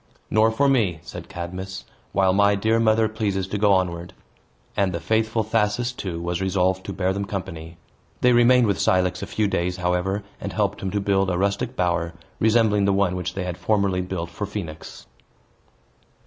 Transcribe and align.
"Nor 0.31 0.49
for 0.49 0.67
me," 0.67 0.97
said 1.03 1.29
Cadmus, 1.29 1.85
"while 2.11 2.33
my 2.33 2.55
dear 2.55 2.79
mother 2.79 3.07
pleases 3.07 3.47
to 3.49 3.59
go 3.59 3.71
onward." 3.71 4.13
And 4.75 4.93
the 4.93 4.99
faithful 4.99 5.43
Thasus, 5.43 5.91
too, 5.91 6.19
was 6.19 6.41
resolved 6.41 6.83
to 6.87 6.91
bear 6.91 7.13
them 7.13 7.23
company. 7.25 7.77
They 8.21 8.33
remained 8.33 8.65
with 8.65 8.79
Cilix 8.79 9.21
a 9.21 9.27
few 9.27 9.47
days, 9.47 9.77
however, 9.77 10.23
and 10.39 10.53
helped 10.53 10.81
him 10.81 10.89
to 10.89 10.99
build 10.99 11.29
a 11.29 11.37
rustic 11.37 11.75
bower, 11.75 12.15
resembling 12.39 12.85
the 12.85 12.93
one 12.93 13.15
which 13.15 13.35
they 13.35 13.43
had 13.43 13.59
formerly 13.59 14.01
built 14.01 14.31
for 14.31 14.47
Phoenix. 14.47 15.05